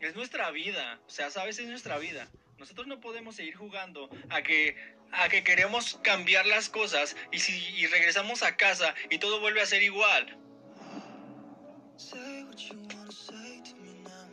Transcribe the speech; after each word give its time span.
es 0.00 0.14
nuestra 0.14 0.50
vida, 0.50 1.00
o 1.06 1.10
sea, 1.10 1.30
sabes, 1.30 1.58
es 1.58 1.66
nuestra 1.66 1.98
vida. 1.98 2.28
Nosotros 2.58 2.86
no 2.86 3.00
podemos 3.00 3.36
seguir 3.36 3.56
jugando 3.56 4.08
a 4.30 4.42
que 4.42 4.76
a 5.12 5.28
que 5.28 5.44
queremos 5.44 6.00
cambiar 6.02 6.44
las 6.46 6.68
cosas 6.68 7.16
y 7.30 7.38
si 7.38 7.52
y 7.76 7.86
regresamos 7.86 8.42
a 8.42 8.56
casa 8.56 8.94
y 9.10 9.18
todo 9.18 9.40
vuelve 9.40 9.60
a 9.60 9.66
ser 9.66 9.82
igual. 9.82 10.38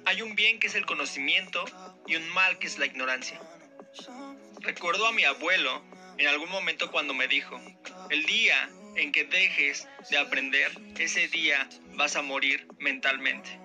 Hay 0.05 0.21
un 0.21 0.35
bien 0.35 0.59
que 0.59 0.67
es 0.67 0.75
el 0.75 0.85
conocimiento 0.85 1.63
y 2.07 2.15
un 2.15 2.27
mal 2.29 2.57
que 2.57 2.67
es 2.67 2.79
la 2.79 2.85
ignorancia. 2.85 3.39
Recuerdo 4.59 5.07
a 5.07 5.11
mi 5.11 5.23
abuelo 5.23 5.83
en 6.17 6.27
algún 6.27 6.49
momento 6.49 6.91
cuando 6.91 7.13
me 7.13 7.27
dijo, 7.27 7.59
el 8.09 8.25
día 8.25 8.69
en 8.95 9.11
que 9.11 9.25
dejes 9.25 9.87
de 10.09 10.17
aprender, 10.17 10.71
ese 10.97 11.27
día 11.27 11.69
vas 11.93 12.15
a 12.15 12.21
morir 12.21 12.67
mentalmente. 12.79 13.60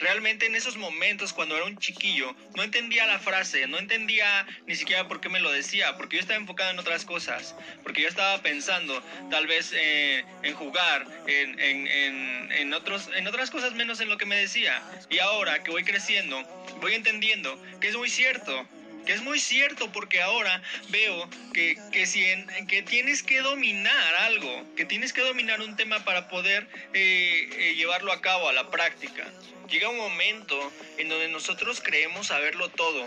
Realmente 0.00 0.46
en 0.46 0.54
esos 0.54 0.78
momentos, 0.78 1.34
cuando 1.34 1.56
era 1.56 1.66
un 1.66 1.76
chiquillo, 1.76 2.34
no 2.56 2.62
entendía 2.62 3.06
la 3.06 3.18
frase, 3.18 3.66
no 3.66 3.78
entendía 3.78 4.46
ni 4.66 4.74
siquiera 4.74 5.06
por 5.06 5.20
qué 5.20 5.28
me 5.28 5.40
lo 5.40 5.52
decía, 5.52 5.96
porque 5.98 6.16
yo 6.16 6.20
estaba 6.22 6.40
enfocado 6.40 6.70
en 6.70 6.78
otras 6.78 7.04
cosas, 7.04 7.54
porque 7.82 8.00
yo 8.00 8.08
estaba 8.08 8.40
pensando 8.42 9.02
tal 9.30 9.46
vez 9.46 9.72
eh, 9.74 10.24
en 10.42 10.54
jugar, 10.54 11.06
en, 11.26 11.60
en, 11.60 12.50
en, 12.50 12.72
otros, 12.72 13.10
en 13.14 13.26
otras 13.26 13.50
cosas 13.50 13.74
menos 13.74 14.00
en 14.00 14.08
lo 14.08 14.16
que 14.16 14.24
me 14.24 14.36
decía. 14.36 14.82
Y 15.10 15.18
ahora 15.18 15.62
que 15.62 15.70
voy 15.70 15.84
creciendo, 15.84 16.42
voy 16.80 16.94
entendiendo 16.94 17.62
que 17.78 17.88
es 17.88 17.96
muy 17.96 18.08
cierto, 18.08 18.66
que 19.06 19.12
es 19.12 19.22
muy 19.22 19.38
cierto 19.38 19.90
porque 19.92 20.20
ahora 20.20 20.62
veo 20.88 21.28
que, 21.52 21.76
que, 21.92 22.06
si 22.06 22.24
que 22.68 22.82
tienes 22.82 23.22
que 23.22 23.40
dominar 23.40 24.14
algo, 24.16 24.64
que 24.76 24.84
tienes 24.84 25.12
que 25.12 25.22
dominar 25.22 25.60
un 25.60 25.76
tema 25.76 26.04
para 26.04 26.28
poder 26.28 26.68
eh, 26.92 27.48
eh, 27.52 27.74
llevarlo 27.76 28.12
a 28.12 28.20
cabo 28.20 28.48
a 28.48 28.52
la 28.52 28.70
práctica. 28.70 29.26
Llega 29.68 29.88
un 29.88 29.98
momento 29.98 30.72
en 30.98 31.08
donde 31.08 31.28
nosotros 31.28 31.80
creemos 31.80 32.28
saberlo 32.28 32.70
todo, 32.70 33.06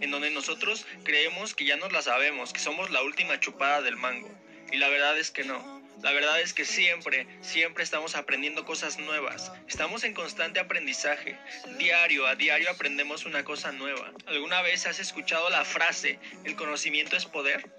en 0.00 0.10
donde 0.10 0.30
nosotros 0.30 0.84
creemos 1.04 1.54
que 1.54 1.64
ya 1.64 1.76
nos 1.76 1.92
la 1.92 2.02
sabemos, 2.02 2.52
que 2.52 2.58
somos 2.58 2.90
la 2.90 3.02
última 3.02 3.38
chupada 3.38 3.82
del 3.82 3.96
mango. 3.96 4.30
Y 4.72 4.78
la 4.78 4.88
verdad 4.88 5.18
es 5.18 5.30
que 5.30 5.44
no. 5.44 5.81
La 6.02 6.10
verdad 6.10 6.40
es 6.40 6.52
que 6.52 6.64
siempre, 6.64 7.28
siempre 7.42 7.84
estamos 7.84 8.16
aprendiendo 8.16 8.64
cosas 8.64 8.98
nuevas. 8.98 9.52
Estamos 9.68 10.02
en 10.02 10.14
constante 10.14 10.58
aprendizaje. 10.58 11.38
Diario 11.78 12.26
a 12.26 12.34
diario 12.34 12.70
aprendemos 12.70 13.24
una 13.24 13.44
cosa 13.44 13.70
nueva. 13.70 14.12
¿Alguna 14.26 14.62
vez 14.62 14.84
has 14.86 14.98
escuchado 14.98 15.48
la 15.48 15.64
frase, 15.64 16.18
el 16.42 16.56
conocimiento 16.56 17.16
es 17.16 17.24
poder? 17.24 17.70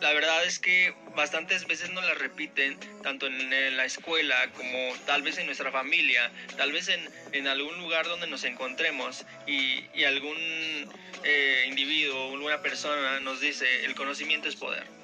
La 0.00 0.12
verdad 0.14 0.44
es 0.44 0.58
que 0.58 0.94
bastantes 1.14 1.66
veces 1.66 1.90
nos 1.90 2.04
la 2.04 2.14
repiten, 2.14 2.78
tanto 3.02 3.26
en, 3.26 3.76
la 3.76 3.84
escuela 3.84 4.50
como 4.52 4.94
tal 5.04 5.22
vez 5.22 5.36
en 5.36 5.46
nuestra 5.46 5.70
familia, 5.70 6.30
tal 6.56 6.72
vez 6.72 6.88
en, 6.88 7.46
algún 7.46 7.78
lugar 7.78 8.06
donde 8.06 8.26
nos 8.26 8.44
encontremos 8.44 9.26
y, 9.46 9.84
y 9.94 10.04
algún 10.04 10.36
eh, 11.24 11.64
individuo, 11.68 12.32
alguna 12.32 12.62
persona 12.62 13.20
nos 13.20 13.40
dice, 13.40 13.84
el 13.84 13.94
conocimiento 13.94 14.48
es 14.48 14.56
poder. 14.56 14.95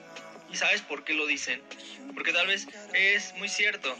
¿Y 0.52 0.56
sabes 0.56 0.82
por 0.82 1.04
qué 1.04 1.14
lo 1.14 1.26
dicen? 1.26 1.62
Porque 2.14 2.32
tal 2.32 2.46
vez 2.46 2.68
es 2.92 3.34
muy 3.36 3.48
cierto, 3.48 3.96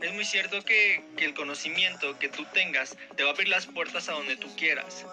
es 0.00 0.12
muy 0.12 0.24
cierto 0.24 0.64
que, 0.64 1.04
que, 1.16 1.26
el 1.26 1.34
conocimiento 1.34 2.18
que 2.18 2.28
tú 2.28 2.46
tengas 2.52 2.96
te 3.16 3.22
va 3.22 3.30
a 3.30 3.32
abrir 3.32 3.48
las 3.48 3.66
puertas 3.66 4.08
a 4.08 4.12
donde 4.12 4.36
tú 4.36 4.54
quieras. 4.56 5.04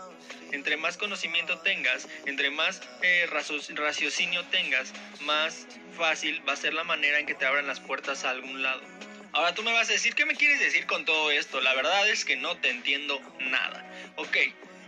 Entre 0.52 0.78
más 0.78 0.98
conocimiento 0.98 1.60
tengas, 1.60 2.08
entre 2.26 2.50
más 2.50 2.82
eh, 3.02 3.28
raciocinio 3.30 4.46
tengas, 4.46 4.94
más 5.22 5.68
fácil 5.98 6.42
va 6.48 6.54
a 6.54 6.56
ser 6.56 6.74
la 6.74 6.84
manera 6.84 7.20
en 7.20 7.26
que 7.26 7.36
te 7.36 7.46
abran 7.46 7.68
las 7.68 7.80
puertas 7.80 8.24
a 8.24 8.32
algún 8.32 8.64
lado. 8.64 8.82
Ahora 9.34 9.54
tú 9.54 9.62
me 9.62 9.74
vas 9.74 9.90
a 9.90 9.94
decir, 9.94 10.16
¿qué 10.16 10.26
me 10.26 10.36
quieres 10.36 10.60
decir 10.60 10.88
con 10.88 11.06
todo 11.06 11.30
esto? 11.30 11.62
La 11.62 11.76
verdad 11.76 12.10
es 12.10 12.26
que 12.26 12.36
no 12.36 12.58
te 12.58 12.70
entiendo 12.70 13.22
nada. 13.42 13.86
Ok, 14.16 14.38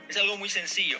es 0.09 0.17
algo 0.17 0.38
muy 0.38 0.50
sencillo. 0.50 0.97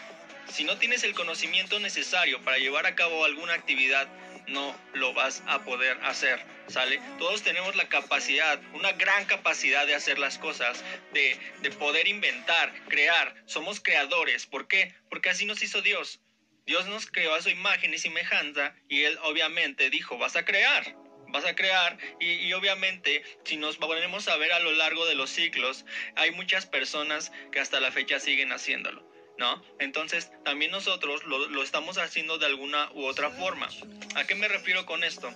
Si 0.52 0.64
no 0.64 0.78
tienes 0.78 1.04
el 1.04 1.16
conocimiento 1.16 1.80
necesario 1.80 2.42
para 2.42 2.58
llevar 2.58 2.86
a 2.86 2.94
cabo 2.94 3.26
alguna 3.26 3.54
actividad, 3.54 4.08
no 4.48 4.76
lo 4.94 5.14
vas 5.14 5.44
a 5.48 5.64
poder 5.64 5.98
hacer, 6.04 6.40
¿sale? 6.68 7.00
Todos 7.18 7.44
tenemos 7.44 7.76
la 7.76 7.90
capacidad, 7.90 8.60
una 8.74 8.92
gran 8.94 9.26
capacidad 9.26 9.86
de 9.86 9.96
hacer 9.96 10.20
las 10.20 10.38
cosas, 10.38 10.84
de, 11.14 11.38
de 11.62 11.72
poder 11.72 12.08
inventar, 12.08 12.74
crear. 12.88 13.36
Somos 13.46 13.80
creadores. 13.80 14.46
¿Por 14.46 14.68
qué? 14.68 14.94
Porque 15.10 15.30
así 15.30 15.46
nos 15.46 15.62
hizo 15.62 15.82
Dios. 15.82 16.20
Dios 16.66 16.88
nos 16.88 17.08
creó 17.08 17.34
a 17.34 17.42
su 17.42 17.50
imagen 17.50 17.94
y 17.94 17.98
semejanza 17.98 18.76
y 18.88 19.04
Él 19.04 19.18
obviamente 19.24 19.90
dijo, 19.90 20.18
vas 20.18 20.36
a 20.36 20.46
crear 20.46 20.96
vas 21.32 21.46
a 21.46 21.56
crear 21.56 21.98
y, 22.20 22.28
y, 22.28 22.54
obviamente 22.54 23.24
si 23.46 23.56
nos 23.56 23.78
ponemos 23.78 24.28
a 24.28 24.36
ver 24.36 24.52
a 24.52 24.60
lo 24.60 24.74
largo 24.74 25.06
de 25.06 25.16
los 25.16 25.30
ciclos 25.30 25.86
hay 26.18 26.32
muchas 26.32 26.66
personas 26.66 27.32
que 27.54 27.62
hasta 27.62 27.80
la 27.80 27.92
fecha 27.92 28.20
siguen 28.20 28.52
haciéndolo. 28.52 29.11
¿No? 29.42 29.62
Entonces, 29.80 30.32
también 30.46 30.72
nosotros 30.72 31.24
lo, 31.26 31.50
lo 31.50 31.64
estamos 31.64 31.98
haciendo 31.98 32.38
de 32.38 32.46
alguna 32.46 32.92
u 32.94 33.06
otra 33.06 33.32
forma. 33.32 33.68
¿A 34.16 34.24
qué 34.26 34.36
me 34.36 34.48
refiero 34.48 34.86
con 34.86 35.04
esto? 35.04 35.34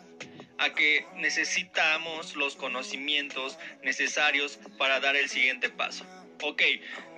A 0.57 0.73
que 0.73 1.05
necesitamos 1.15 2.35
los 2.35 2.55
conocimientos 2.55 3.57
necesarios 3.83 4.59
para 4.77 4.99
dar 4.99 5.15
el 5.15 5.29
siguiente 5.29 5.69
paso. 5.69 6.05
Ok, 6.41 6.61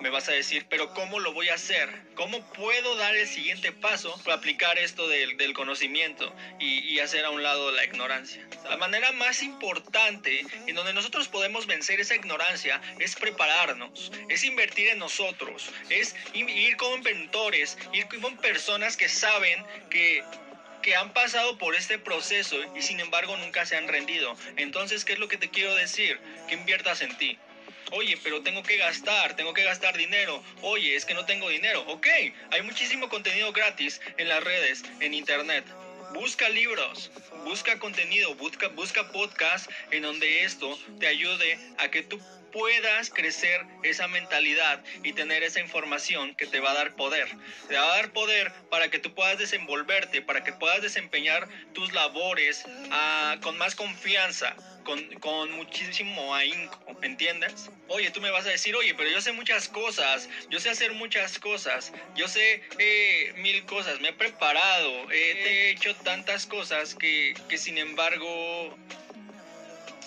me 0.00 0.10
vas 0.10 0.28
a 0.28 0.32
decir, 0.32 0.66
pero 0.70 0.94
¿cómo 0.94 1.18
lo 1.18 1.32
voy 1.32 1.48
a 1.48 1.54
hacer? 1.54 1.88
¿Cómo 2.14 2.40
puedo 2.52 2.94
dar 2.96 3.16
el 3.16 3.26
siguiente 3.26 3.72
paso 3.72 4.16
para 4.24 4.36
aplicar 4.36 4.78
esto 4.78 5.08
del, 5.08 5.36
del 5.36 5.54
conocimiento 5.54 6.32
y, 6.60 6.78
y, 6.80 7.00
hacer 7.00 7.24
a 7.24 7.30
un 7.30 7.42
lado 7.42 7.72
la 7.72 7.84
ignorancia? 7.84 8.46
La 8.64 8.76
manera 8.76 9.10
más 9.12 9.42
importante 9.42 10.46
en 10.66 10.74
donde 10.74 10.92
nosotros 10.92 11.26
podemos 11.26 11.66
vencer 11.66 12.00
esa 12.00 12.14
ignorancia 12.14 12.80
es 13.00 13.16
prepararnos, 13.16 14.12
es 14.28 14.44
invertir 14.44 14.88
en 14.88 15.00
nosotros, 15.00 15.68
es 15.90 16.14
ir 16.32 16.76
con 16.76 17.02
mentores, 17.02 17.76
ir 17.92 18.06
con 18.06 18.36
personas 18.36 18.96
que 18.96 19.08
saben 19.08 19.64
que 19.90 20.22
que 20.82 20.96
han 20.96 21.12
pasado 21.12 21.58
por 21.58 21.74
este 21.74 21.98
proceso 21.98 22.56
y 22.76 22.82
sin 22.82 23.00
embargo 23.00 23.36
nunca 23.36 23.66
se 23.66 23.76
han 23.76 23.88
rendido. 23.88 24.36
Entonces, 24.56 25.04
¿qué 25.04 25.14
es 25.14 25.18
lo 25.18 25.28
que 25.28 25.36
te 25.36 25.50
quiero 25.50 25.74
decir? 25.74 26.18
Que 26.48 26.54
inviertas 26.54 27.02
en 27.02 27.16
ti. 27.18 27.38
Oye, 27.90 28.18
pero 28.22 28.42
tengo 28.42 28.62
que 28.62 28.76
gastar, 28.76 29.34
tengo 29.36 29.54
que 29.54 29.64
gastar 29.64 29.96
dinero. 29.96 30.42
Oye, 30.62 30.94
es 30.94 31.04
que 31.04 31.14
no 31.14 31.24
tengo 31.24 31.48
dinero. 31.48 31.82
Ok, 31.88 32.06
hay 32.50 32.62
muchísimo 32.62 33.08
contenido 33.08 33.52
gratis 33.52 34.00
en 34.18 34.28
las 34.28 34.44
redes, 34.44 34.84
en 35.00 35.14
internet. 35.14 35.64
Busca 36.12 36.48
libros, 36.48 37.10
busca 37.44 37.78
contenido, 37.78 38.34
busca, 38.34 38.68
busca 38.68 39.10
podcast 39.12 39.70
en 39.90 40.02
donde 40.02 40.44
esto 40.44 40.78
te 40.98 41.06
ayude 41.06 41.58
a 41.78 41.90
que 41.90 42.02
tú 42.02 42.20
puedas 42.50 43.10
crecer 43.10 43.64
esa 43.82 44.08
mentalidad 44.08 44.82
y 45.02 45.12
tener 45.12 45.42
esa 45.42 45.60
información 45.60 46.34
que 46.34 46.46
te 46.46 46.60
va 46.60 46.72
a 46.72 46.74
dar 46.74 46.96
poder. 46.96 47.28
Te 47.68 47.76
va 47.76 47.84
a 47.84 47.96
dar 47.96 48.12
poder 48.12 48.52
para 48.70 48.90
que 48.90 48.98
tú 48.98 49.14
puedas 49.14 49.38
desenvolverte, 49.38 50.22
para 50.22 50.44
que 50.44 50.52
puedas 50.52 50.82
desempeñar 50.82 51.48
tus 51.74 51.92
labores 51.92 52.64
ah, 52.90 53.36
con 53.42 53.56
más 53.58 53.74
confianza, 53.74 54.56
con, 54.84 55.02
con, 55.20 55.50
muchísimo 55.52 56.34
ahínco, 56.34 56.78
¿entiendes? 57.02 57.70
Oye, 57.88 58.10
tú 58.10 58.20
me 58.20 58.30
vas 58.30 58.46
a 58.46 58.50
decir, 58.50 58.74
oye, 58.74 58.94
pero 58.94 59.10
yo 59.10 59.20
sé 59.20 59.32
muchas 59.32 59.68
cosas, 59.68 60.28
yo 60.50 60.60
sé 60.60 60.70
hacer 60.70 60.92
muchas 60.92 61.38
cosas, 61.38 61.92
yo 62.16 62.28
sé 62.28 62.62
eh, 62.78 63.32
mil 63.36 63.64
cosas, 63.64 64.00
me 64.00 64.08
he 64.08 64.12
preparado, 64.12 65.10
he 65.10 65.70
hecho 65.70 65.94
tantas 65.96 66.46
cosas 66.46 66.94
que, 66.94 67.34
que 67.48 67.58
sin 67.58 67.78
embargo 67.78 68.76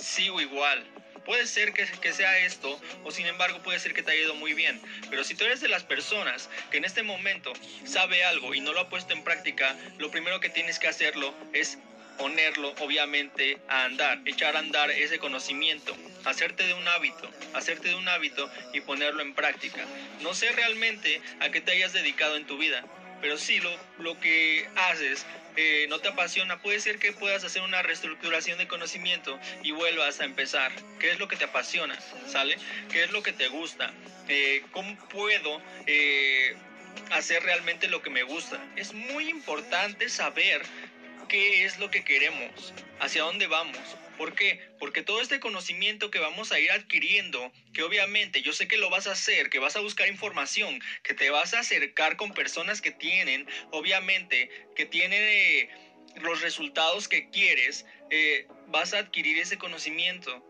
sigo 0.02 0.42
igual. 0.42 0.86
Puede 1.26 1.46
ser 1.46 1.74
que, 1.74 1.86
que, 1.86 2.14
sea 2.14 2.40
esto, 2.40 2.80
o 3.04 3.12
sin 3.12 3.28
embargo 3.28 3.62
puede 3.62 3.80
ser 3.80 3.94
que 3.94 4.04
te 4.04 4.12
haya 4.12 4.22
ido 4.22 4.36
muy 4.36 4.54
bien. 4.54 4.82
Pero 5.10 5.24
si 5.24 5.36
tú 5.36 5.46
eres 5.46 5.62
de 5.62 5.68
las 5.68 5.84
personas 5.84 6.50
que 6.72 6.78
en 6.78 6.86
este 6.86 7.04
momento 7.04 7.54
sabe 7.86 8.24
algo 8.24 8.54
y 8.54 8.60
no 8.60 8.74
lo 8.74 8.82
ha 8.82 8.90
puesto 8.90 9.14
en 9.14 9.24
práctica, 9.24 9.76
lo 9.98 10.12
primero 10.12 10.40
que 10.40 10.50
tienes 10.50 10.80
que 10.80 10.88
hacerlo 10.88 11.34
es 11.54 11.78
ponerlo 12.18 12.74
obviamente 12.80 13.58
a 13.68 13.86
andar, 13.86 14.22
echar 14.26 14.56
a 14.56 14.60
andar 14.60 14.92
ese 14.92 15.20
conocimiento, 15.20 15.96
hacerte 16.26 16.68
de 16.68 16.74
un 16.74 16.88
hábito, 16.88 17.30
hacerte 17.54 17.90
de 17.90 17.96
un 17.96 18.08
hábito 18.08 18.50
y 18.74 18.82
ponerlo 18.82 19.22
en 19.22 19.34
práctica. 19.34 19.86
No 20.22 20.34
sé 20.34 20.52
realmente 20.52 21.22
a 21.40 21.50
qué 21.50 21.62
te 21.62 21.72
hayas 21.72 21.94
dedicado 21.94 22.38
en 22.38 22.46
tu 22.46 22.58
vida, 22.58 22.84
pero 23.22 23.38
si 23.38 23.60
lo, 23.60 23.70
lo 24.00 24.20
que 24.20 24.68
haces 24.76 25.26
eh, 25.58 25.86
no 25.90 26.00
te 26.00 26.08
apasiona, 26.08 26.62
puede 26.62 26.80
ser 26.80 26.98
que 26.98 27.12
puedas 27.12 27.44
hacer 27.44 27.62
una 27.62 27.82
reestructuración 27.82 28.58
de 28.58 28.68
conocimiento 28.68 29.40
y 29.64 29.72
vuelvas 29.72 30.20
a 30.22 30.26
empezar. 30.26 30.72
¿Qué 31.00 31.12
es 31.12 31.20
lo 31.20 31.28
que 31.28 31.36
te 31.36 31.46
apasiona? 31.46 31.98
¿Sale? 32.28 32.58
¿Qué 32.92 33.04
es 33.04 33.12
lo 33.12 33.22
que 33.22 33.34
te 33.34 33.48
gusta? 33.50 33.92
Eh, 34.28 34.64
¿Cómo 34.72 34.96
puedo 35.10 35.62
eh, 35.88 36.56
hacer 37.12 37.44
realmente 37.44 37.88
lo 37.88 38.02
que 38.02 38.10
me 38.10 38.24
gusta? 38.24 38.64
Es 38.76 38.94
muy 38.94 39.30
importante 39.30 40.08
saber 40.08 40.62
qué 41.28 41.66
es 41.66 41.80
lo 41.80 41.92
que 41.92 42.04
queremos, 42.04 42.74
hacia 43.00 43.24
dónde 43.24 43.48
vamos. 43.48 43.78
¿Por 44.22 44.36
qué? 44.36 44.60
Porque 44.78 45.02
todo 45.02 45.20
este 45.20 45.40
conocimiento 45.40 46.12
que 46.12 46.20
vamos 46.20 46.52
a 46.52 46.60
ir 46.60 46.70
adquiriendo, 46.70 47.52
que 47.74 47.82
obviamente 47.82 48.44
yo 48.44 48.54
sé 48.54 48.68
que 48.68 48.78
lo 48.78 48.92
vas 48.92 49.08
a 49.08 49.14
hacer, 49.14 49.50
que 49.50 49.58
vas 49.58 49.76
a 49.76 49.80
buscar 49.80 50.08
información, 50.10 50.80
que 51.02 51.16
te 51.16 51.32
vas 51.32 51.56
a 51.56 51.62
acercar 51.62 52.18
con 52.18 52.32
personas 52.32 52.84
que 52.84 52.92
tienen, 52.92 53.48
obviamente, 53.72 54.52
que 54.76 54.86
tienen 54.86 55.24
eh, 55.24 55.70
los 56.18 56.42
resultados 56.42 57.08
que 57.08 57.32
quieres, 57.32 57.88
eh, 58.12 58.46
vas 58.68 58.94
a 58.94 59.00
adquirir 59.00 59.40
ese 59.40 59.58
conocimiento 59.58 60.46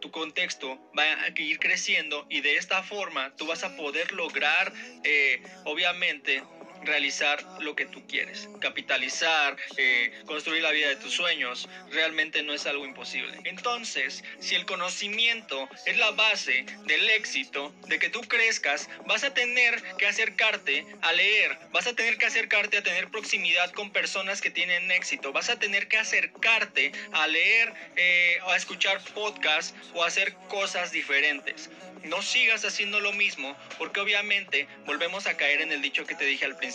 tu 0.00 0.10
contexto 0.10 0.78
va 0.98 1.04
a 1.04 1.28
ir 1.36 1.58
creciendo 1.58 2.26
y 2.28 2.42
de 2.42 2.56
esta 2.56 2.82
forma 2.82 3.34
tú 3.36 3.46
vas 3.46 3.64
a 3.64 3.74
poder 3.74 4.12
lograr, 4.12 4.70
eh, 5.02 5.42
obviamente, 5.64 6.42
realizar 6.86 7.42
lo 7.60 7.74
que 7.74 7.86
tú 7.86 8.06
quieres, 8.06 8.48
capitalizar, 8.60 9.56
eh, 9.76 10.12
construir 10.26 10.62
la 10.62 10.70
vida 10.70 10.88
de 10.88 10.96
tus 10.96 11.12
sueños, 11.12 11.68
realmente 11.90 12.42
no 12.42 12.52
es 12.52 12.66
algo 12.66 12.84
imposible. 12.84 13.38
Entonces, 13.44 14.24
si 14.38 14.54
el 14.54 14.66
conocimiento 14.66 15.68
es 15.86 15.96
la 15.96 16.10
base 16.12 16.66
del 16.86 17.10
éxito, 17.10 17.74
de 17.86 17.98
que 17.98 18.10
tú 18.10 18.20
crezcas, 18.22 18.88
vas 19.06 19.24
a 19.24 19.34
tener 19.34 19.82
que 19.98 20.06
acercarte 20.06 20.86
a 21.02 21.12
leer, 21.12 21.58
vas 21.72 21.86
a 21.86 21.94
tener 21.94 22.18
que 22.18 22.26
acercarte 22.26 22.78
a 22.78 22.82
tener 22.82 23.08
proximidad 23.10 23.70
con 23.72 23.90
personas 23.90 24.40
que 24.40 24.50
tienen 24.50 24.90
éxito, 24.90 25.32
vas 25.32 25.50
a 25.50 25.58
tener 25.58 25.88
que 25.88 25.98
acercarte 25.98 26.92
a 27.12 27.26
leer 27.26 27.72
eh, 27.96 28.38
a 28.46 28.56
escuchar 28.56 29.00
podcasts 29.14 29.74
o 29.94 30.04
a 30.04 30.06
hacer 30.06 30.34
cosas 30.48 30.92
diferentes. 30.92 31.70
No 32.04 32.20
sigas 32.20 32.64
haciendo 32.64 33.00
lo 33.00 33.12
mismo, 33.12 33.56
porque 33.78 34.00
obviamente 34.00 34.68
volvemos 34.84 35.26
a 35.26 35.36
caer 35.36 35.62
en 35.62 35.72
el 35.72 35.80
dicho 35.80 36.04
que 36.04 36.14
te 36.14 36.26
dije 36.26 36.44
al 36.44 36.56
principio, 36.56 36.73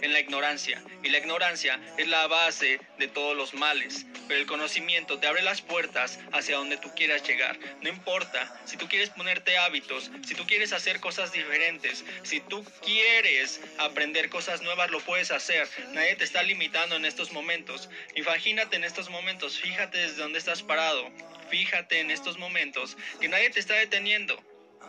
en 0.00 0.12
la 0.12 0.20
ignorancia. 0.20 0.82
Y 1.02 1.10
la 1.10 1.18
ignorancia 1.18 1.78
es 1.98 2.08
la 2.08 2.26
base 2.28 2.80
de 2.98 3.08
todos 3.08 3.36
los 3.36 3.52
males, 3.52 4.06
pero 4.26 4.40
el 4.40 4.46
conocimiento 4.46 5.18
te 5.18 5.26
abre 5.26 5.42
las 5.42 5.60
puertas 5.60 6.18
hacia 6.32 6.56
donde 6.56 6.78
tú 6.78 6.90
quieras 6.94 7.26
llegar. 7.28 7.58
No 7.82 7.90
importa 7.90 8.58
si 8.64 8.78
tú 8.78 8.88
quieres 8.88 9.10
ponerte 9.10 9.58
hábitos, 9.58 10.10
si 10.26 10.34
tú 10.34 10.46
quieres 10.46 10.72
hacer 10.72 10.98
cosas 11.00 11.32
diferentes, 11.32 12.04
si 12.22 12.40
tú 12.40 12.64
quieres 12.82 13.60
aprender 13.78 14.30
cosas 14.30 14.62
nuevas, 14.62 14.90
lo 14.90 15.00
puedes 15.00 15.30
hacer. 15.30 15.68
Nadie 15.92 16.16
te 16.16 16.24
está 16.24 16.42
limitando 16.42 16.96
en 16.96 17.04
estos 17.04 17.32
momentos. 17.32 17.90
Imagínate 18.14 18.76
en 18.76 18.84
estos 18.84 19.10
momentos, 19.10 19.58
fíjate 19.58 19.98
desde 19.98 20.22
dónde 20.22 20.38
estás 20.38 20.62
parado. 20.62 21.10
Fíjate 21.50 22.00
en 22.00 22.10
estos 22.10 22.38
momentos 22.38 22.96
que 23.20 23.28
nadie 23.28 23.50
te 23.50 23.60
está 23.60 23.74
deteniendo. 23.74 24.42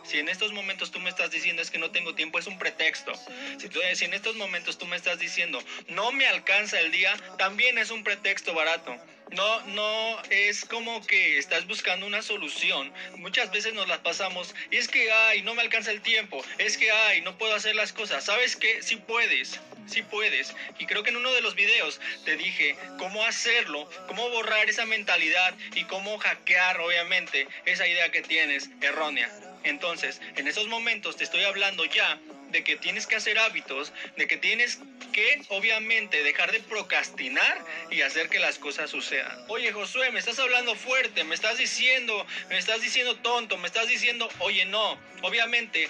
Si 0.08 0.18
en 0.18 0.28
estos 0.28 0.52
momentos 0.52 0.90
tú 0.90 1.00
me 1.00 1.10
estás 1.10 1.30
diciendo 1.30 1.62
es 1.62 1.70
que 1.70 1.78
no 1.78 1.90
tengo 1.90 2.14
tiempo, 2.14 2.38
es 2.38 2.46
un 2.46 2.58
pretexto. 2.58 3.12
Si, 3.58 3.68
tú, 3.68 3.80
si 3.94 4.04
en 4.04 4.14
estos 4.14 4.36
momentos 4.36 4.78
tú 4.78 4.86
me 4.86 4.96
estás 4.96 5.18
diciendo 5.18 5.62
no 5.88 6.12
me 6.12 6.26
alcanza 6.26 6.80
el 6.80 6.92
día, 6.92 7.14
también 7.38 7.78
es 7.78 7.90
un 7.90 8.04
pretexto 8.04 8.54
barato. 8.54 8.96
No, 9.32 9.60
no 9.66 10.22
es 10.30 10.64
como 10.64 11.04
que 11.04 11.38
estás 11.38 11.66
buscando 11.66 12.06
una 12.06 12.22
solución. 12.22 12.92
Muchas 13.16 13.50
veces 13.50 13.74
nos 13.74 13.88
las 13.88 13.98
pasamos 13.98 14.54
y 14.70 14.76
es 14.76 14.88
que, 14.88 15.10
ay, 15.10 15.42
no 15.42 15.54
me 15.54 15.62
alcanza 15.62 15.90
el 15.90 16.00
tiempo. 16.00 16.44
Es 16.58 16.78
que, 16.78 16.90
ay, 16.90 17.22
no 17.22 17.36
puedo 17.36 17.54
hacer 17.54 17.74
las 17.74 17.92
cosas. 17.92 18.24
¿Sabes 18.24 18.54
qué? 18.56 18.82
Sí 18.82 18.96
puedes, 18.96 19.60
sí 19.86 20.02
puedes. 20.02 20.54
Y 20.78 20.86
creo 20.86 21.02
que 21.02 21.10
en 21.10 21.16
uno 21.16 21.32
de 21.32 21.40
los 21.40 21.56
videos 21.56 22.00
te 22.24 22.36
dije 22.36 22.76
cómo 22.98 23.24
hacerlo, 23.24 23.90
cómo 24.06 24.28
borrar 24.30 24.70
esa 24.70 24.86
mentalidad 24.86 25.54
y 25.74 25.84
cómo 25.84 26.18
hackear, 26.18 26.80
obviamente, 26.80 27.48
esa 27.64 27.86
idea 27.88 28.10
que 28.12 28.22
tienes 28.22 28.70
errónea. 28.80 29.28
Entonces, 29.64 30.20
en 30.36 30.46
esos 30.46 30.68
momentos 30.68 31.16
te 31.16 31.24
estoy 31.24 31.42
hablando 31.42 31.84
ya 31.84 32.20
de 32.50 32.64
que 32.64 32.76
tienes 32.76 33.06
que 33.06 33.16
hacer 33.16 33.38
hábitos, 33.38 33.92
de 34.16 34.26
que 34.26 34.36
tienes 34.36 34.78
que 35.12 35.42
obviamente 35.48 36.22
dejar 36.22 36.52
de 36.52 36.60
procrastinar 36.60 37.64
y 37.90 38.02
hacer 38.02 38.28
que 38.28 38.38
las 38.38 38.58
cosas 38.58 38.90
sucedan. 38.90 39.44
Oye 39.48 39.72
Josué, 39.72 40.10
me 40.10 40.18
estás 40.18 40.38
hablando 40.38 40.74
fuerte, 40.74 41.24
me 41.24 41.34
estás 41.34 41.58
diciendo, 41.58 42.26
me 42.48 42.58
estás 42.58 42.80
diciendo 42.80 43.16
tonto, 43.16 43.56
me 43.58 43.66
estás 43.66 43.88
diciendo, 43.88 44.28
oye 44.40 44.64
no, 44.66 44.98
obviamente 45.22 45.88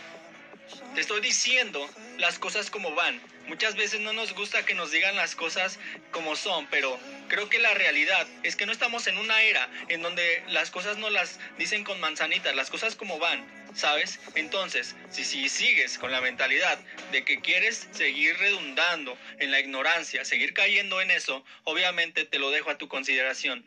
te 0.95 1.01
estoy 1.01 1.21
diciendo 1.21 1.89
las 2.19 2.39
cosas 2.39 2.71
como 2.71 2.95
van. 2.95 3.21
Muchas 3.47 3.77
veces 3.77 4.01
no 4.01 4.13
nos 4.13 4.35
gusta 4.35 4.65
que 4.65 4.75
nos 4.75 4.91
digan 4.91 5.15
las 5.15 5.37
cosas 5.37 5.79
como 6.11 6.35
son, 6.35 6.67
pero 6.67 6.99
creo 7.29 7.49
que 7.49 7.61
la 7.61 7.75
realidad 7.75 8.27
es 8.43 8.57
que 8.57 8.67
no 8.67 8.73
estamos 8.73 9.07
en 9.07 9.19
una 9.19 9.41
era 9.43 9.69
en 9.89 10.03
donde 10.03 10.43
las 10.49 10.73
cosas 10.73 10.99
no 10.99 11.11
las 11.11 11.39
dicen 11.57 11.85
con 11.85 12.01
manzanitas, 12.01 12.57
las 12.57 12.71
cosas 12.71 12.97
como 12.97 13.21
van, 13.21 13.47
¿sabes? 13.77 14.19
Entonces, 14.35 14.97
si, 15.11 15.25
si 15.25 15.49
sigues 15.49 15.99
con 15.99 16.11
la 16.11 16.21
mentalidad 16.21 16.79
de 17.13 17.25
que 17.25 17.41
quieres 17.41 17.89
seguir 17.93 18.37
redundando 18.39 19.17
en 19.39 19.51
la 19.51 19.61
ignorancia, 19.61 20.25
seguir 20.25 20.55
cayendo 20.55 21.01
en 21.01 21.11
eso, 21.11 21.45
obviamente 21.65 22.25
te 22.25 22.39
lo 22.39 22.51
dejo 22.51 22.71
a 22.71 22.79
tu 22.79 22.89
consideración. 22.89 23.65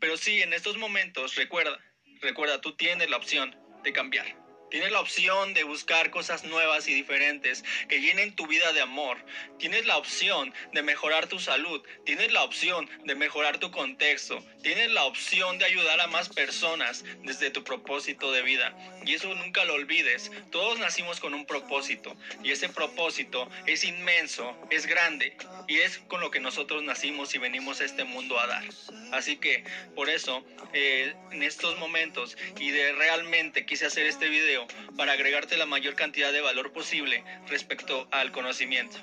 Pero 0.00 0.16
sí, 0.16 0.42
en 0.42 0.52
estos 0.52 0.76
momentos, 0.76 1.36
recuerda, 1.36 1.78
recuerda, 2.20 2.60
tú 2.60 2.74
tienes 2.76 3.08
la 3.08 3.16
opción 3.16 3.56
de 3.84 3.92
cambiar. 3.92 4.41
Tienes 4.72 4.90
la 4.90 5.00
opción 5.00 5.52
de 5.52 5.64
buscar 5.64 6.10
cosas 6.10 6.44
nuevas 6.44 6.88
y 6.88 6.94
diferentes 6.94 7.62
que 7.90 8.00
llenen 8.00 8.34
tu 8.34 8.46
vida 8.46 8.72
de 8.72 8.80
amor. 8.80 9.18
Tienes 9.58 9.84
la 9.84 9.98
opción 9.98 10.54
de 10.72 10.82
mejorar 10.82 11.26
tu 11.26 11.38
salud. 11.38 11.82
Tienes 12.06 12.32
la 12.32 12.42
opción 12.42 12.88
de 13.04 13.14
mejorar 13.14 13.58
tu 13.58 13.70
contexto. 13.70 14.42
Tienes 14.62 14.90
la 14.90 15.04
opción 15.04 15.58
de 15.58 15.66
ayudar 15.66 16.00
a 16.00 16.06
más 16.06 16.30
personas 16.30 17.04
desde 17.22 17.50
tu 17.50 17.62
propósito 17.64 18.32
de 18.32 18.40
vida. 18.40 18.74
Y 19.04 19.12
eso 19.12 19.34
nunca 19.34 19.62
lo 19.66 19.74
olvides. 19.74 20.30
Todos 20.50 20.78
nacimos 20.78 21.20
con 21.20 21.34
un 21.34 21.44
propósito. 21.44 22.16
Y 22.42 22.50
ese 22.50 22.70
propósito 22.70 23.50
es 23.66 23.84
inmenso, 23.84 24.56
es 24.70 24.86
grande. 24.86 25.36
Y 25.68 25.80
es 25.80 25.98
con 26.08 26.22
lo 26.22 26.30
que 26.30 26.40
nosotros 26.40 26.82
nacimos 26.82 27.34
y 27.34 27.38
venimos 27.38 27.82
a 27.82 27.84
este 27.84 28.04
mundo 28.04 28.40
a 28.40 28.46
dar. 28.46 28.64
Así 29.12 29.36
que 29.36 29.64
por 29.94 30.08
eso 30.08 30.42
eh, 30.72 31.14
en 31.30 31.42
estos 31.42 31.78
momentos 31.78 32.38
y 32.58 32.70
de 32.70 32.92
realmente 32.94 33.66
quise 33.66 33.84
hacer 33.84 34.06
este 34.06 34.30
video 34.30 34.61
para 34.96 35.12
agregarte 35.12 35.56
la 35.56 35.66
mayor 35.66 35.94
cantidad 35.94 36.32
de 36.32 36.40
valor 36.40 36.72
posible 36.72 37.24
respecto 37.48 38.08
al 38.10 38.32
conocimiento. 38.32 38.98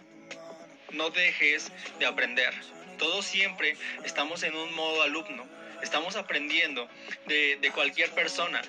No 0.92 1.10
dejes 1.10 1.72
de 2.00 2.06
aprender. 2.06 2.54
Todos 2.98 3.26
siempre 3.26 3.78
estamos 4.04 4.44
en 4.44 4.56
un 4.56 4.74
modo 4.76 5.04
alumno. 5.04 5.46
Estamos 5.82 6.16
aprendiendo 6.16 6.90
de, 7.28 7.58
de 7.62 7.72
cualquier 7.72 8.12
persona. 8.12 8.62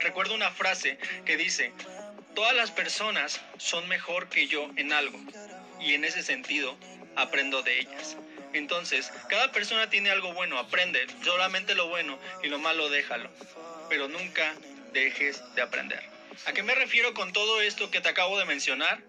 Recuerdo 0.00 0.34
una 0.34 0.50
frase 0.50 0.98
que 1.24 1.36
dice, 1.36 1.72
todas 2.34 2.54
las 2.54 2.70
personas 2.70 3.40
son 3.56 3.88
mejor 3.88 4.28
que 4.28 4.46
yo 4.46 4.68
en 4.76 4.92
algo. 4.92 5.18
Y 5.80 5.94
en 5.94 6.04
ese 6.04 6.22
sentido, 6.22 6.76
aprendo 7.16 7.62
de 7.62 7.80
ellas. 7.80 8.16
Entonces, 8.52 9.12
cada 9.28 9.50
persona 9.50 9.90
tiene 9.90 10.10
algo 10.10 10.32
bueno, 10.32 10.58
aprende 10.58 11.06
solamente 11.22 11.74
lo 11.74 11.88
bueno 11.88 12.18
y 12.42 12.48
lo 12.48 12.58
malo 12.58 12.88
déjalo. 12.88 13.30
Pero 13.88 14.08
nunca 14.08 14.54
dejes 14.92 15.42
de 15.54 15.62
aprender. 15.62 16.13
¿A 16.46 16.52
qué 16.52 16.62
me 16.62 16.74
refiero 16.74 17.14
con 17.14 17.32
todo 17.32 17.60
esto 17.60 17.90
que 17.90 18.00
te 18.00 18.08
acabo 18.08 18.38
de 18.38 18.44
mencionar? 18.44 19.02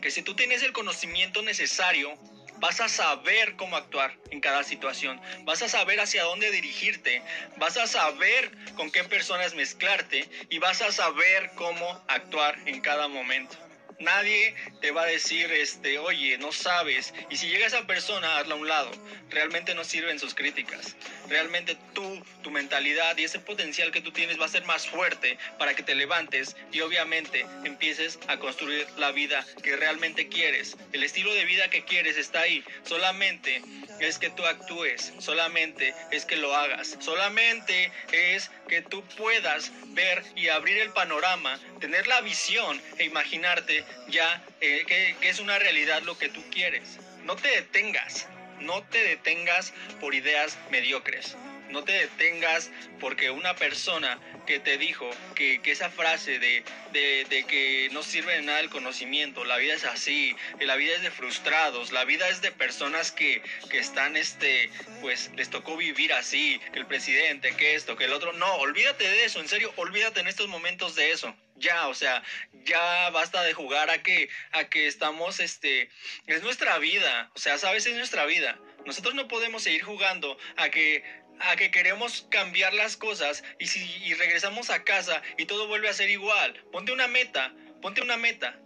Que 0.00 0.10
si 0.10 0.22
tú 0.22 0.34
tienes 0.34 0.62
el 0.62 0.72
conocimiento 0.72 1.42
necesario, 1.42 2.16
vas 2.58 2.80
a 2.80 2.88
saber 2.88 3.56
cómo 3.56 3.76
actuar 3.76 4.16
en 4.30 4.40
cada 4.40 4.62
situación, 4.62 5.20
vas 5.44 5.62
a 5.62 5.68
saber 5.68 6.00
hacia 6.00 6.22
dónde 6.22 6.50
dirigirte, 6.50 7.22
vas 7.56 7.76
a 7.76 7.86
saber 7.86 8.50
con 8.76 8.90
qué 8.90 9.04
personas 9.04 9.54
mezclarte 9.54 10.28
y 10.50 10.58
vas 10.58 10.80
a 10.82 10.92
saber 10.92 11.50
cómo 11.56 12.02
actuar 12.08 12.58
en 12.66 12.80
cada 12.80 13.08
momento. 13.08 13.56
Nadie 14.00 14.54
te 14.80 14.90
va 14.90 15.02
a 15.02 15.06
decir, 15.06 15.50
este, 15.52 15.98
oye, 15.98 16.36
no 16.38 16.52
sabes. 16.52 17.14
Y 17.30 17.36
si 17.36 17.48
llega 17.48 17.66
esa 17.66 17.86
persona, 17.86 18.38
hazla 18.38 18.54
a 18.54 18.58
un 18.58 18.68
lado. 18.68 18.90
Realmente 19.30 19.74
no 19.74 19.84
sirven 19.84 20.18
sus 20.18 20.34
críticas. 20.34 20.96
Realmente 21.28 21.76
tú, 21.94 22.22
tu 22.42 22.50
mentalidad 22.50 23.16
y 23.16 23.24
ese 23.24 23.38
potencial 23.38 23.92
que 23.92 24.00
tú 24.00 24.12
tienes 24.12 24.40
va 24.40 24.46
a 24.46 24.48
ser 24.48 24.64
más 24.64 24.86
fuerte 24.86 25.38
para 25.58 25.74
que 25.74 25.82
te 25.82 25.94
levantes 25.94 26.56
y 26.72 26.80
obviamente 26.80 27.46
empieces 27.64 28.18
a 28.26 28.38
construir 28.38 28.86
la 28.96 29.12
vida 29.12 29.44
que 29.62 29.76
realmente 29.76 30.28
quieres. 30.28 30.76
El 30.92 31.02
estilo 31.02 31.32
de 31.34 31.44
vida 31.44 31.70
que 31.70 31.84
quieres 31.84 32.16
está 32.16 32.40
ahí. 32.40 32.64
Solamente 32.84 33.62
es 34.00 34.18
que 34.18 34.30
tú 34.30 34.44
actúes. 34.44 35.12
Solamente 35.18 35.94
es 36.10 36.24
que 36.24 36.36
lo 36.36 36.54
hagas. 36.54 36.96
Solamente 37.00 37.92
es 38.12 38.50
que 38.68 38.82
tú 38.82 39.04
puedas 39.16 39.72
ver 39.88 40.22
y 40.34 40.48
abrir 40.48 40.78
el 40.78 40.90
panorama, 40.90 41.58
tener 41.80 42.06
la 42.06 42.20
visión 42.20 42.80
e 42.98 43.04
imaginarte 43.04 43.83
ya 44.08 44.42
eh, 44.60 44.84
que, 44.86 45.16
es 45.28 45.40
una 45.40 45.58
realidad 45.58 46.02
lo 46.02 46.18
que 46.18 46.28
tú 46.28 46.42
quieres. 46.50 46.98
No 47.24 47.36
te 47.36 47.48
detengas, 47.48 48.28
no 48.60 48.82
te 48.84 49.02
detengas 49.02 49.72
por 50.00 50.14
ideas 50.14 50.58
mediocres. 50.70 51.36
No 51.70 51.82
te 51.82 51.92
detengas 51.92 52.70
porque 53.00 53.30
una 53.30 53.56
persona 53.56 54.20
que 54.46 54.60
te 54.60 54.78
dijo 54.78 55.10
que, 55.34 55.60
esa 55.64 55.90
frase 55.90 56.38
de, 56.38 56.62
de, 56.92 57.44
que 57.48 57.88
no 57.90 58.02
sirve 58.02 58.34
de 58.34 58.42
nada 58.42 58.60
el 58.60 58.68
conocimiento, 58.68 59.44
la 59.44 59.56
vida 59.56 59.74
es 59.74 59.84
así, 59.84 60.36
que 60.58 60.66
la 60.66 60.76
vida 60.76 60.94
es 60.94 61.02
de 61.02 61.10
frustrados, 61.10 61.90
la 61.90 62.04
vida 62.04 62.28
es 62.28 62.42
de 62.42 62.52
personas 62.52 63.10
que, 63.10 63.42
que 63.70 63.78
están, 63.78 64.16
este, 64.16 64.70
pues 65.00 65.30
les 65.36 65.50
tocó 65.50 65.76
vivir 65.76 66.12
así, 66.12 66.60
que 66.72 66.78
el 66.78 66.86
presidente, 66.86 67.56
que 67.56 67.74
esto, 67.74 67.96
que 67.96 68.04
el 68.04 68.12
otro, 68.12 68.32
no, 68.34 68.54
olvídate 68.56 69.08
de 69.08 69.24
eso, 69.24 69.40
en 69.40 69.48
serio, 69.48 69.72
olvídate 69.76 70.20
en 70.20 70.28
estos 70.28 70.48
momentos 70.48 70.94
de 70.94 71.10
eso 71.10 71.34
ya, 71.56 71.88
o 71.88 71.94
sea, 71.94 72.22
ya 72.64 73.10
basta 73.10 73.42
de 73.42 73.54
jugar 73.54 73.90
a 73.90 74.02
que, 74.02 74.28
a 74.52 74.64
que 74.64 74.86
estamos, 74.86 75.40
este, 75.40 75.90
es 76.26 76.42
nuestra 76.42 76.78
vida, 76.78 77.30
o 77.34 77.38
sea, 77.38 77.58
sabes, 77.58 77.86
es 77.86 77.96
nuestra 77.96 78.26
vida. 78.26 78.58
Nosotros 78.86 79.14
no 79.14 79.28
podemos 79.28 79.62
seguir 79.62 79.82
jugando 79.82 80.36
a 80.56 80.68
que 80.68 81.02
a 81.40 81.56
que 81.56 81.72
queremos 81.72 82.26
cambiar 82.30 82.72
las 82.74 82.96
cosas 82.96 83.42
y 83.58 83.66
si 83.66 83.80
y 84.04 84.14
regresamos 84.14 84.70
a 84.70 84.84
casa 84.84 85.20
y 85.36 85.46
todo 85.46 85.66
vuelve 85.66 85.88
a 85.88 85.92
ser 85.92 86.10
igual. 86.10 86.62
Ponte 86.70 86.92
una 86.92 87.08
meta, 87.08 87.52
ponte 87.82 88.00
una 88.00 88.16
meta, 88.16 88.58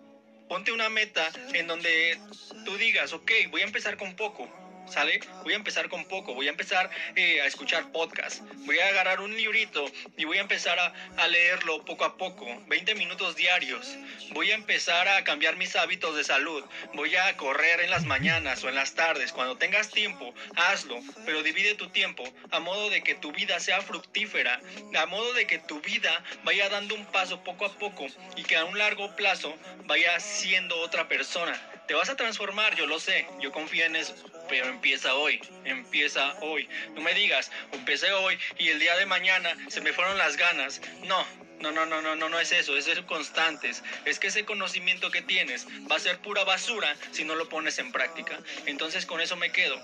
ponte 0.48 0.72
una 0.72 0.88
meta 0.88 1.30
en 1.54 1.66
donde 1.66 2.18
tú 2.64 2.76
digas, 2.76 3.12
ok, 3.12 3.30
voy 3.50 3.62
a 3.62 3.64
empezar 3.64 3.96
con 3.96 4.16
poco, 4.16 4.48
¿sale? 4.90 5.20
Voy 5.42 5.52
a 5.52 5.56
empezar 5.56 5.88
con 5.88 6.04
poco, 6.04 6.34
voy 6.34 6.46
a 6.46 6.50
empezar 6.50 6.90
eh, 7.16 7.40
a 7.40 7.46
escuchar 7.46 7.90
podcast, 7.92 8.42
voy 8.66 8.78
a 8.78 8.88
agarrar 8.88 9.20
un 9.20 9.36
librito 9.36 9.84
y 10.16 10.24
voy 10.24 10.38
a 10.38 10.42
empezar 10.42 10.78
a, 10.78 10.92
a, 11.16 11.28
leerlo 11.28 11.84
poco 11.84 12.04
a 12.04 12.16
poco, 12.16 12.46
20 12.66 12.94
minutos 12.94 13.36
diarios, 13.36 13.96
voy 14.32 14.50
a 14.50 14.54
empezar 14.54 15.08
a 15.08 15.24
cambiar 15.24 15.56
mis 15.56 15.76
hábitos 15.76 16.16
de 16.16 16.24
salud, 16.24 16.64
voy 16.94 17.14
a 17.16 17.36
correr 17.36 17.80
en 17.80 17.90
las 17.90 18.04
mañanas 18.04 18.62
o 18.64 18.68
en 18.68 18.74
las 18.74 18.94
tardes, 18.94 19.32
cuando 19.32 19.56
tengas 19.56 19.90
tiempo, 19.90 20.34
hazlo, 20.56 21.00
pero 21.24 21.42
divide 21.42 21.74
tu 21.74 21.88
tiempo 21.88 22.24
a 22.50 22.60
modo 22.60 22.90
de 22.90 23.02
que 23.02 23.14
tu 23.14 23.32
vida 23.32 23.60
sea 23.60 23.80
fructífera, 23.80 24.60
a 24.98 25.06
modo 25.06 25.32
de 25.34 25.46
que 25.46 25.58
tu 25.58 25.80
vida 25.80 26.22
vaya 26.44 26.68
dando 26.68 26.94
un 26.94 27.06
paso 27.06 27.42
poco 27.44 27.66
a 27.66 27.78
poco 27.78 28.06
y 28.36 28.42
que 28.42 28.56
a 28.56 28.64
un 28.64 28.78
largo 28.78 29.14
plazo 29.16 29.54
vaya 29.86 30.18
siendo 30.20 30.78
otra 30.80 31.08
persona. 31.08 31.77
Te 31.88 31.94
vas 31.94 32.10
a 32.10 32.16
transformar, 32.16 32.76
yo 32.76 32.86
lo 32.86 33.00
sé, 33.00 33.26
yo 33.40 33.50
confío 33.50 33.86
en 33.86 33.96
eso, 33.96 34.14
pero 34.46 34.66
empieza 34.66 35.14
hoy, 35.14 35.40
empieza 35.64 36.34
hoy. 36.42 36.68
No 36.94 37.00
me 37.00 37.14
digas, 37.14 37.50
empecé 37.72 38.12
hoy 38.12 38.38
y 38.58 38.68
el 38.68 38.78
día 38.78 38.94
de 38.98 39.06
mañana 39.06 39.56
se 39.68 39.80
me 39.80 39.94
fueron 39.94 40.18
las 40.18 40.36
ganas. 40.36 40.82
No, 41.04 41.26
no, 41.60 41.72
no, 41.72 41.86
no, 41.86 42.02
no, 42.02 42.14
no, 42.14 42.28
no 42.28 42.38
es 42.38 42.52
eso, 42.52 42.76
es 42.76 42.84
ser 42.84 43.06
constantes. 43.06 43.82
Es 44.04 44.18
que 44.18 44.26
ese 44.26 44.44
conocimiento 44.44 45.10
que 45.10 45.22
tienes 45.22 45.66
va 45.90 45.96
a 45.96 45.98
ser 45.98 46.18
pura 46.18 46.44
basura 46.44 46.94
si 47.10 47.24
no 47.24 47.34
lo 47.36 47.48
pones 47.48 47.78
en 47.78 47.90
práctica. 47.90 48.38
Entonces 48.66 49.06
con 49.06 49.22
eso 49.22 49.36
me 49.36 49.50
quedo. 49.50 49.80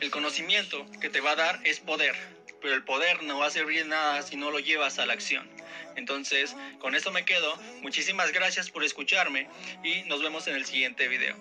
El 0.00 0.10
conocimiento 0.10 0.84
que 1.00 1.10
te 1.10 1.20
va 1.20 1.30
a 1.30 1.36
dar 1.36 1.60
es 1.62 1.78
poder, 1.78 2.16
pero 2.60 2.74
el 2.74 2.82
poder 2.82 3.22
no 3.22 3.38
va 3.38 3.46
a 3.46 3.50
servir 3.50 3.86
nada 3.86 4.20
si 4.22 4.34
no 4.34 4.50
lo 4.50 4.58
llevas 4.58 4.98
a 4.98 5.06
la 5.06 5.12
acción. 5.12 5.48
Entonces, 5.96 6.54
con 6.78 6.94
esto 6.94 7.10
me 7.12 7.24
quedo. 7.24 7.56
Muchísimas 7.82 8.32
gracias 8.32 8.70
por 8.70 8.84
escucharme 8.84 9.48
y 9.82 10.02
nos 10.08 10.22
vemos 10.22 10.46
en 10.48 10.56
el 10.56 10.64
siguiente 10.64 11.08
video. 11.08 11.36